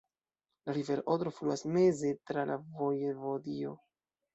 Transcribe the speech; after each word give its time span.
La 0.69 0.75
rivero 0.77 1.03
Odro 1.17 1.35
fluas 1.37 1.65
meze 1.77 2.13
tra 2.25 2.49
la 2.55 2.59
vojevodio. 2.83 3.81